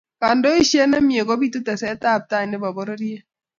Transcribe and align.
kandoishet 0.21 0.87
nemye 0.89 1.21
kupitu 1.27 1.59
teset 1.65 2.01
ab 2.11 2.21
tai 2.29 2.45
ne 2.47 2.57
bo 2.61 2.69
pororiet. 2.75 3.23